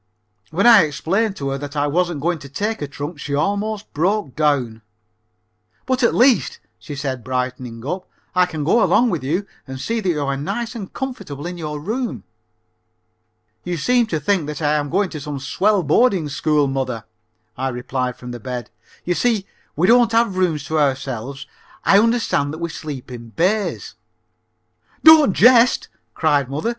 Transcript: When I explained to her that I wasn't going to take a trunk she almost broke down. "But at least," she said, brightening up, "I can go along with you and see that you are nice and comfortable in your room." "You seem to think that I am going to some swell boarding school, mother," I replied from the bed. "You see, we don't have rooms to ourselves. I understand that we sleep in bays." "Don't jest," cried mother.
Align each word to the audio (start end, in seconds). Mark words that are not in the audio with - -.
When 0.49 0.65
I 0.65 0.81
explained 0.81 1.35
to 1.35 1.49
her 1.49 1.59
that 1.59 1.75
I 1.75 1.85
wasn't 1.85 2.21
going 2.21 2.39
to 2.39 2.49
take 2.49 2.81
a 2.81 2.87
trunk 2.87 3.19
she 3.19 3.35
almost 3.35 3.93
broke 3.93 4.35
down. 4.35 4.81
"But 5.85 6.01
at 6.01 6.15
least," 6.15 6.57
she 6.79 6.95
said, 6.95 7.23
brightening 7.23 7.85
up, 7.85 8.09
"I 8.33 8.47
can 8.47 8.63
go 8.63 8.83
along 8.83 9.11
with 9.11 9.23
you 9.23 9.45
and 9.67 9.79
see 9.79 9.99
that 9.99 10.09
you 10.09 10.23
are 10.23 10.35
nice 10.35 10.73
and 10.73 10.91
comfortable 10.91 11.45
in 11.45 11.55
your 11.59 11.79
room." 11.79 12.23
"You 13.63 13.77
seem 13.77 14.07
to 14.07 14.19
think 14.19 14.47
that 14.47 14.59
I 14.59 14.73
am 14.73 14.89
going 14.89 15.11
to 15.11 15.21
some 15.21 15.39
swell 15.39 15.83
boarding 15.83 16.29
school, 16.29 16.65
mother," 16.65 17.03
I 17.55 17.67
replied 17.69 18.15
from 18.15 18.31
the 18.31 18.39
bed. 18.39 18.71
"You 19.05 19.13
see, 19.13 19.45
we 19.75 19.85
don't 19.85 20.13
have 20.13 20.35
rooms 20.35 20.63
to 20.63 20.79
ourselves. 20.79 21.45
I 21.85 21.99
understand 21.99 22.51
that 22.53 22.57
we 22.57 22.69
sleep 22.69 23.11
in 23.11 23.29
bays." 23.35 23.93
"Don't 25.03 25.33
jest," 25.33 25.89
cried 26.15 26.49
mother. 26.49 26.69